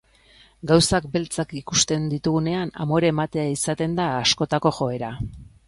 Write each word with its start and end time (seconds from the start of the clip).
Gauzak 0.69 1.03
beltzak 1.15 1.53
ikusten 1.59 2.09
ditugunean, 2.15 2.73
amore 2.87 3.13
ematea 3.15 3.47
izaten 3.59 3.97
da 4.03 4.11
askotako 4.25 4.77
joera. 4.83 5.15